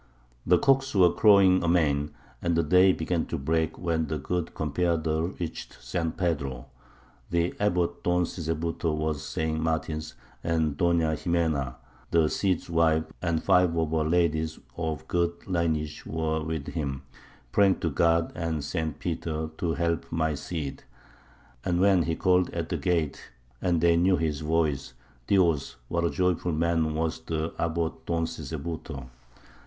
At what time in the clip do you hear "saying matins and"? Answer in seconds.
9.21-10.75